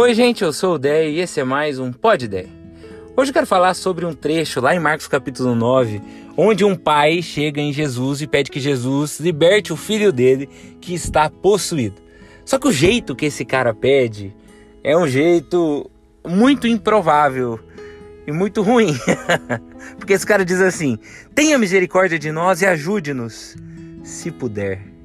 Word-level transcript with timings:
Oi, 0.00 0.14
gente, 0.14 0.44
eu 0.44 0.52
sou 0.52 0.74
o 0.76 0.78
Dé 0.78 1.10
e 1.10 1.18
esse 1.18 1.40
é 1.40 1.44
mais 1.44 1.80
um 1.80 1.92
Pod 1.92 2.28
Dé. 2.28 2.46
Hoje 3.16 3.30
eu 3.30 3.34
quero 3.34 3.48
falar 3.48 3.74
sobre 3.74 4.06
um 4.06 4.14
trecho 4.14 4.60
lá 4.60 4.72
em 4.72 4.78
Marcos 4.78 5.08
capítulo 5.08 5.56
9, 5.56 6.00
onde 6.36 6.64
um 6.64 6.76
pai 6.76 7.20
chega 7.20 7.60
em 7.60 7.72
Jesus 7.72 8.22
e 8.22 8.28
pede 8.28 8.48
que 8.48 8.60
Jesus 8.60 9.18
liberte 9.18 9.72
o 9.72 9.76
filho 9.76 10.12
dele 10.12 10.48
que 10.80 10.94
está 10.94 11.28
possuído. 11.28 12.00
Só 12.44 12.60
que 12.60 12.68
o 12.68 12.72
jeito 12.72 13.16
que 13.16 13.26
esse 13.26 13.44
cara 13.44 13.74
pede 13.74 14.32
é 14.84 14.96
um 14.96 15.08
jeito 15.08 15.90
muito 16.24 16.68
improvável 16.68 17.58
e 18.24 18.30
muito 18.30 18.62
ruim. 18.62 18.96
Porque 19.98 20.12
esse 20.12 20.24
cara 20.24 20.44
diz 20.44 20.60
assim: 20.60 20.96
Tenha 21.34 21.58
misericórdia 21.58 22.20
de 22.20 22.30
nós 22.30 22.62
e 22.62 22.66
ajude-nos, 22.66 23.56
se 24.04 24.30
puder. 24.30 24.97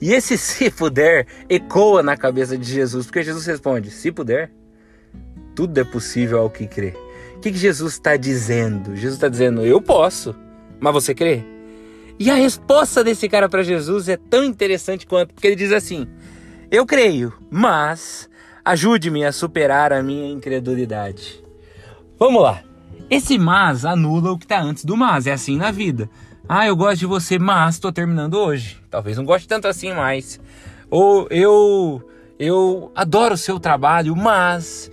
E 0.00 0.12
esse 0.12 0.36
se 0.38 0.70
puder 0.70 1.26
ecoa 1.48 2.02
na 2.02 2.16
cabeça 2.16 2.56
de 2.56 2.70
Jesus, 2.70 3.06
porque 3.06 3.22
Jesus 3.22 3.46
responde: 3.46 3.90
Se 3.90 4.12
puder, 4.12 4.50
tudo 5.54 5.78
é 5.78 5.84
possível 5.84 6.38
ao 6.40 6.50
que 6.50 6.66
crê. 6.66 6.94
O 7.36 7.40
que, 7.40 7.52
que 7.52 7.58
Jesus 7.58 7.94
está 7.94 8.16
dizendo? 8.16 8.96
Jesus 8.96 9.14
está 9.14 9.28
dizendo: 9.28 9.64
Eu 9.64 9.80
posso, 9.80 10.34
mas 10.80 10.92
você 10.92 11.14
crê? 11.14 11.44
E 12.18 12.30
a 12.30 12.34
resposta 12.34 13.04
desse 13.04 13.28
cara 13.28 13.48
para 13.48 13.62
Jesus 13.62 14.08
é 14.08 14.16
tão 14.16 14.42
interessante 14.42 15.06
quanto, 15.06 15.34
porque 15.34 15.46
ele 15.46 15.56
diz 15.56 15.72
assim: 15.72 16.06
Eu 16.70 16.86
creio, 16.86 17.32
mas 17.50 18.28
ajude-me 18.64 19.24
a 19.24 19.32
superar 19.32 19.92
a 19.92 20.02
minha 20.02 20.30
incredulidade. 20.30 21.42
Vamos 22.18 22.42
lá. 22.42 22.62
Esse 23.08 23.38
mas 23.38 23.84
anula 23.84 24.32
o 24.32 24.38
que 24.38 24.46
está 24.46 24.60
antes 24.60 24.84
do 24.84 24.96
mas, 24.96 25.26
é 25.26 25.32
assim 25.32 25.56
na 25.56 25.70
vida. 25.70 26.10
Ah, 26.48 26.64
eu 26.64 26.76
gosto 26.76 27.00
de 27.00 27.06
você, 27.06 27.40
mas 27.40 27.74
estou 27.74 27.90
terminando 27.90 28.34
hoje. 28.34 28.80
Talvez 28.88 29.16
não 29.16 29.24
goste 29.24 29.48
tanto 29.48 29.66
assim 29.66 29.92
mais. 29.92 30.38
Ou 30.88 31.26
eu 31.28 32.00
eu 32.38 32.92
adoro 32.94 33.34
o 33.34 33.38
seu 33.38 33.58
trabalho, 33.58 34.14
mas 34.14 34.88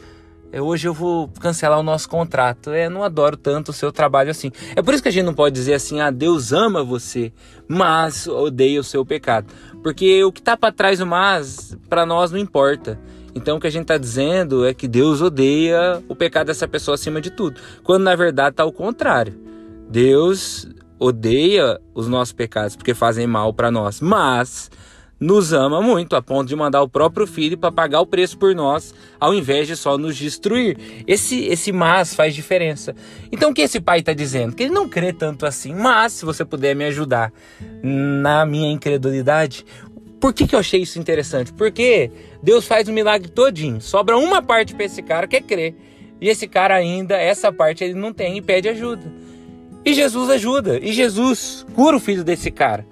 é, 0.51 0.59
hoje 0.59 0.87
eu 0.87 0.95
vou 0.95 1.27
cancelar 1.39 1.79
o 1.79 1.83
nosso 1.83 2.09
contrato. 2.09 2.71
É, 2.71 2.89
não 2.89 3.03
adoro 3.03 3.37
tanto 3.37 3.69
o 3.69 3.73
seu 3.73 3.91
trabalho 3.91 4.31
assim. 4.31 4.51
É 4.75 4.81
por 4.81 4.95
isso 4.95 5.03
que 5.03 5.09
a 5.09 5.11
gente 5.11 5.25
não 5.25 5.33
pode 5.35 5.53
dizer 5.53 5.75
assim: 5.75 6.01
"Ah, 6.01 6.09
Deus 6.09 6.51
ama 6.51 6.83
você, 6.83 7.31
mas 7.67 8.25
odeia 8.25 8.79
o 8.79 8.83
seu 8.83 9.05
pecado". 9.05 9.53
Porque 9.83 10.23
o 10.23 10.31
que 10.31 10.39
está 10.39 10.57
para 10.57 10.73
trás 10.73 10.97
do 10.97 11.05
mas 11.05 11.77
para 11.87 12.03
nós 12.03 12.31
não 12.31 12.39
importa. 12.39 12.99
Então 13.35 13.57
o 13.57 13.59
que 13.59 13.67
a 13.67 13.71
gente 13.71 13.83
está 13.83 13.97
dizendo 13.99 14.65
é 14.65 14.73
que 14.73 14.87
Deus 14.87 15.21
odeia 15.21 16.01
o 16.07 16.15
pecado 16.15 16.47
dessa 16.47 16.67
pessoa 16.67 16.95
acima 16.95 17.21
de 17.21 17.29
tudo, 17.29 17.61
quando 17.83 18.01
na 18.03 18.15
verdade 18.15 18.53
está 18.53 18.65
o 18.65 18.71
contrário. 18.71 19.39
Deus 19.87 20.67
odeia 21.03 21.81
os 21.93 22.07
nossos 22.07 22.31
pecados 22.31 22.77
porque 22.77 22.93
fazem 22.93 23.27
mal 23.27 23.53
para 23.53 23.69
nós, 23.69 23.99
mas 23.99 24.71
nos 25.19 25.51
ama 25.51 25.81
muito 25.81 26.15
a 26.15 26.21
ponto 26.21 26.47
de 26.47 26.55
mandar 26.55 26.81
o 26.81 26.87
próprio 26.87 27.27
filho 27.27 27.57
para 27.57 27.71
pagar 27.71 27.99
o 27.99 28.05
preço 28.05 28.37
por 28.37 28.55
nós, 28.55 28.93
ao 29.19 29.33
invés 29.33 29.67
de 29.67 29.75
só 29.75 29.97
nos 29.97 30.15
destruir. 30.15 30.77
Esse 31.05 31.43
esse 31.45 31.73
mas 31.73 32.13
faz 32.13 32.33
diferença. 32.33 32.95
Então 33.31 33.51
o 33.51 33.53
que 33.53 33.61
esse 33.61 33.81
pai 33.81 33.99
está 33.99 34.13
dizendo? 34.13 34.55
Que 34.55 34.63
ele 34.63 34.73
não 34.73 34.87
crê 34.87 35.11
tanto 35.11 35.45
assim, 35.45 35.75
mas 35.75 36.13
se 36.13 36.25
você 36.25 36.45
puder 36.45 36.73
me 36.73 36.85
ajudar 36.85 37.33
na 37.81 38.45
minha 38.45 38.71
incredulidade, 38.71 39.65
por 40.21 40.33
que, 40.33 40.47
que 40.47 40.55
eu 40.55 40.59
achei 40.59 40.81
isso 40.81 40.99
interessante? 40.99 41.51
Porque 41.51 42.09
Deus 42.41 42.65
faz 42.65 42.87
o 42.87 42.93
milagre 42.93 43.29
todinho, 43.29 43.81
sobra 43.81 44.17
uma 44.17 44.41
parte 44.41 44.73
para 44.73 44.85
esse 44.85 45.01
cara 45.01 45.27
que 45.27 45.35
é 45.35 45.41
crer. 45.41 45.75
E 46.21 46.29
esse 46.29 46.47
cara 46.47 46.75
ainda, 46.75 47.17
essa 47.17 47.51
parte 47.51 47.83
ele 47.83 47.93
não 47.93 48.13
tem 48.13 48.37
e 48.37 48.41
pede 48.41 48.69
ajuda. 48.69 49.22
E 49.85 49.93
Jesus 49.93 50.29
ajuda, 50.29 50.79
e 50.79 50.93
Jesus 50.93 51.65
cura 51.73 51.97
o 51.97 51.99
filho 51.99 52.23
desse 52.23 52.49
cara. 52.49 52.85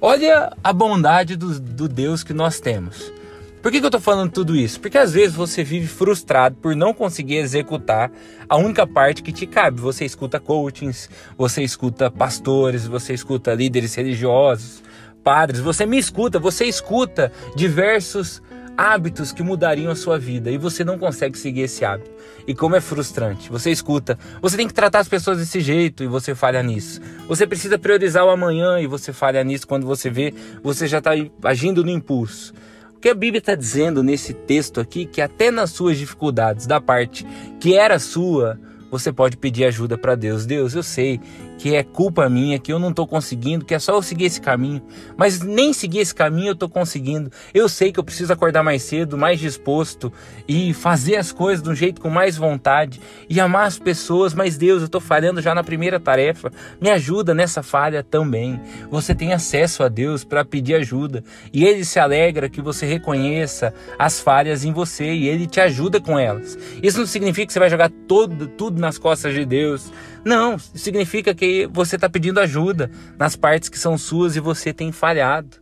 Olha 0.00 0.56
a 0.62 0.72
bondade 0.72 1.36
do, 1.36 1.58
do 1.58 1.88
Deus 1.88 2.22
que 2.22 2.32
nós 2.32 2.60
temos. 2.60 3.12
Por 3.60 3.70
que, 3.70 3.78
que 3.78 3.84
eu 3.84 3.88
estou 3.88 4.00
falando 4.00 4.30
tudo 4.30 4.56
isso? 4.56 4.80
Porque 4.80 4.96
às 4.96 5.12
vezes 5.12 5.34
você 5.34 5.62
vive 5.62 5.86
frustrado 5.86 6.56
por 6.56 6.74
não 6.74 6.94
conseguir 6.94 7.36
executar 7.36 8.10
a 8.48 8.56
única 8.56 8.86
parte 8.86 9.22
que 9.22 9.32
te 9.32 9.46
cabe. 9.46 9.80
Você 9.80 10.06
escuta 10.06 10.40
coachings, 10.40 11.10
você 11.36 11.62
escuta 11.62 12.10
pastores, 12.10 12.86
você 12.86 13.12
escuta 13.12 13.52
líderes 13.52 13.94
religiosos, 13.94 14.82
padres, 15.22 15.60
você 15.60 15.84
me 15.84 15.98
escuta, 15.98 16.38
você 16.38 16.64
escuta 16.64 17.30
diversos 17.54 18.40
hábitos 18.80 19.30
que 19.30 19.42
mudariam 19.42 19.92
a 19.92 19.94
sua 19.94 20.18
vida 20.18 20.50
e 20.50 20.56
você 20.56 20.82
não 20.82 20.98
consegue 20.98 21.36
seguir 21.36 21.60
esse 21.62 21.84
hábito. 21.84 22.10
E 22.46 22.54
como 22.54 22.74
é 22.74 22.80
frustrante. 22.80 23.50
Você 23.50 23.70
escuta, 23.70 24.18
você 24.40 24.56
tem 24.56 24.66
que 24.66 24.72
tratar 24.72 25.00
as 25.00 25.08
pessoas 25.08 25.36
desse 25.36 25.60
jeito 25.60 26.02
e 26.02 26.06
você 26.06 26.34
falha 26.34 26.62
nisso. 26.62 26.98
Você 27.28 27.46
precisa 27.46 27.78
priorizar 27.78 28.24
o 28.24 28.30
amanhã 28.30 28.80
e 28.80 28.86
você 28.86 29.12
falha 29.12 29.44
nisso 29.44 29.66
quando 29.66 29.86
você 29.86 30.08
vê, 30.08 30.32
você 30.62 30.86
já 30.86 30.96
está 30.96 31.10
agindo 31.44 31.84
no 31.84 31.90
impulso. 31.90 32.54
O 32.96 33.00
que 33.00 33.10
a 33.10 33.14
Bíblia 33.14 33.40
está 33.40 33.54
dizendo 33.54 34.02
nesse 34.02 34.32
texto 34.32 34.80
aqui, 34.80 35.04
que 35.04 35.20
até 35.20 35.50
nas 35.50 35.72
suas 35.72 35.98
dificuldades, 35.98 36.66
da 36.66 36.80
parte 36.80 37.26
que 37.60 37.76
era 37.76 37.98
sua, 37.98 38.58
você 38.90 39.12
pode 39.12 39.36
pedir 39.36 39.64
ajuda 39.64 39.98
para 39.98 40.14
Deus. 40.14 40.46
Deus, 40.46 40.74
eu 40.74 40.82
sei 40.82 41.20
que 41.60 41.74
é 41.74 41.82
culpa 41.82 42.26
minha, 42.26 42.58
que 42.58 42.72
eu 42.72 42.78
não 42.78 42.88
estou 42.88 43.06
conseguindo, 43.06 43.66
que 43.66 43.74
é 43.74 43.78
só 43.78 43.92
eu 43.92 44.00
seguir 44.00 44.24
esse 44.24 44.40
caminho. 44.40 44.80
Mas 45.14 45.42
nem 45.42 45.74
seguir 45.74 45.98
esse 45.98 46.14
caminho 46.14 46.48
eu 46.48 46.52
estou 46.54 46.70
conseguindo. 46.70 47.30
Eu 47.52 47.68
sei 47.68 47.92
que 47.92 48.00
eu 48.00 48.04
preciso 48.04 48.32
acordar 48.32 48.62
mais 48.62 48.82
cedo, 48.82 49.18
mais 49.18 49.38
disposto 49.38 50.10
e 50.48 50.72
fazer 50.72 51.16
as 51.16 51.32
coisas 51.32 51.62
de 51.62 51.68
um 51.68 51.74
jeito 51.74 52.00
com 52.00 52.08
mais 52.08 52.34
vontade 52.34 52.98
e 53.28 53.38
amar 53.38 53.66
as 53.66 53.78
pessoas. 53.78 54.32
Mas 54.32 54.56
Deus, 54.56 54.80
eu 54.80 54.86
estou 54.86 55.02
falhando 55.02 55.42
já 55.42 55.54
na 55.54 55.62
primeira 55.62 56.00
tarefa. 56.00 56.50
Me 56.80 56.88
ajuda 56.88 57.34
nessa 57.34 57.62
falha 57.62 58.02
também. 58.02 58.58
Você 58.90 59.14
tem 59.14 59.34
acesso 59.34 59.82
a 59.82 59.88
Deus 59.88 60.24
para 60.24 60.46
pedir 60.46 60.76
ajuda 60.76 61.22
e 61.52 61.66
Ele 61.66 61.84
se 61.84 61.98
alegra 61.98 62.48
que 62.48 62.62
você 62.62 62.86
reconheça 62.86 63.74
as 63.98 64.18
falhas 64.18 64.64
em 64.64 64.72
você 64.72 65.12
e 65.12 65.28
Ele 65.28 65.46
te 65.46 65.60
ajuda 65.60 66.00
com 66.00 66.18
elas. 66.18 66.58
Isso 66.82 67.00
não 67.00 67.06
significa 67.06 67.48
que 67.48 67.52
você 67.52 67.58
vai 67.58 67.68
jogar 67.68 67.90
todo, 68.08 68.48
tudo 68.48 68.80
nas 68.80 68.96
costas 68.96 69.34
de 69.34 69.44
Deus. 69.44 69.92
Não, 70.24 70.58
significa 70.58 71.34
que 71.34 71.49
você 71.72 71.96
está 71.96 72.08
pedindo 72.08 72.40
ajuda 72.40 72.90
nas 73.18 73.36
partes 73.36 73.68
que 73.68 73.78
são 73.78 73.96
suas 73.96 74.36
e 74.36 74.40
você 74.40 74.72
tem 74.72 74.92
falhado. 74.92 75.56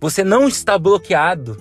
Você 0.00 0.22
não 0.22 0.46
está 0.46 0.78
bloqueado, 0.78 1.58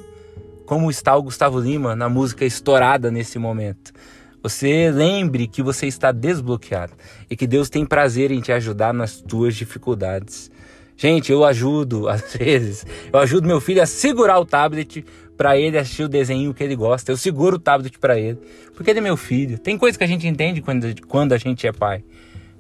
como 0.66 0.90
está 0.90 1.16
o 1.16 1.24
Gustavo 1.24 1.60
Lima 1.60 1.96
na 1.96 2.10
música 2.10 2.46
estourada 2.46 3.12
nesse 3.12 3.38
momento. 3.40 3.94
Você 4.42 4.92
lembre 4.92 5.48
que 5.48 5.64
você 5.64 5.88
está 5.88 6.12
desbloqueado 6.12 6.94
e 7.30 7.36
que 7.36 7.48
Deus 7.48 7.70
tem 7.70 7.86
prazer 7.86 8.30
em 8.32 8.42
te 8.42 8.52
ajudar 8.52 8.94
nas 8.94 9.22
tuas 9.22 9.56
dificuldades. 9.56 10.52
Gente, 10.98 11.32
eu 11.32 11.46
ajudo, 11.46 12.08
às 12.10 12.34
vezes, 12.34 12.86
eu 13.12 13.20
ajudo 13.20 13.48
meu 13.48 13.62
filho 13.62 13.82
a 13.82 13.86
segurar 13.86 14.40
o 14.40 14.46
tablet 14.46 15.06
para 15.38 15.58
ele 15.58 15.78
assistir 15.78 16.04
o 16.04 16.10
desenho 16.10 16.54
que 16.54 16.64
ele 16.64 16.76
gosta. 16.76 17.12
Eu 17.12 17.18
seguro 17.18 17.56
o 17.56 17.60
tablet 17.60 17.98
para 17.98 18.20
ele, 18.20 18.40
porque 18.76 18.90
ele 18.90 19.00
é 19.00 19.02
meu 19.02 19.18
filho. 19.18 19.58
Tem 19.58 19.78
coisa 19.78 19.98
que 19.98 20.04
a 20.04 20.08
gente 20.08 20.28
entende 20.28 20.62
quando, 20.62 20.94
quando 21.08 21.34
a 21.34 21.38
gente 21.38 21.66
é 21.66 21.72
pai. 21.72 22.04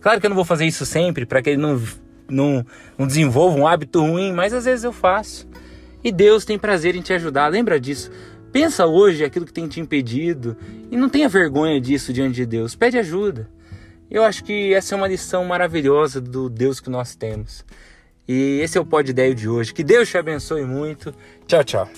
Claro 0.03 0.19
que 0.19 0.25
eu 0.25 0.29
não 0.29 0.35
vou 0.35 0.43
fazer 0.43 0.65
isso 0.65 0.85
sempre 0.85 1.25
para 1.25 1.41
que 1.41 1.51
ele 1.51 1.61
não, 1.61 1.81
não, 2.29 2.65
não 2.97 3.07
desenvolva 3.07 3.57
um 3.57 3.65
hábito 3.65 4.01
ruim, 4.01 4.33
mas 4.33 4.53
às 4.53 4.65
vezes 4.65 4.83
eu 4.83 4.91
faço. 4.91 5.47
E 6.03 6.11
Deus 6.11 6.43
tem 6.43 6.59
prazer 6.59 6.93
em 6.93 7.01
te 7.01 7.13
ajudar. 7.13 7.47
Lembra 7.47 7.79
disso. 7.79 8.11
Pensa 8.51 8.85
hoje 8.85 9.23
aquilo 9.23 9.45
que 9.45 9.53
tem 9.53 9.65
te 9.65 9.79
impedido 9.79 10.57
e 10.91 10.97
não 10.97 11.07
tenha 11.07 11.29
vergonha 11.29 11.79
disso 11.79 12.11
diante 12.11 12.35
de 12.35 12.45
Deus. 12.45 12.75
Pede 12.75 12.99
ajuda. 12.99 13.49
Eu 14.11 14.25
acho 14.25 14.43
que 14.43 14.73
essa 14.73 14.93
é 14.93 14.97
uma 14.97 15.07
lição 15.07 15.45
maravilhosa 15.45 16.19
do 16.19 16.49
Deus 16.49 16.81
que 16.81 16.89
nós 16.89 17.15
temos. 17.15 17.65
E 18.27 18.59
esse 18.61 18.77
é 18.77 18.81
o 18.81 18.85
Pod 18.85 19.09
Ideia 19.09 19.33
de 19.33 19.47
hoje. 19.47 19.73
Que 19.73 19.85
Deus 19.85 20.09
te 20.09 20.17
abençoe 20.17 20.65
muito. 20.65 21.15
Tchau, 21.47 21.63
tchau. 21.63 21.89